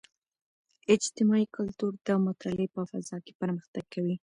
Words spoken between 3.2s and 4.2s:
کې پرمختګ کوي.